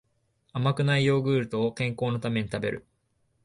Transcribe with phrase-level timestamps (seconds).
[0.53, 2.87] 甘くないヨーグルトを健康のために食べる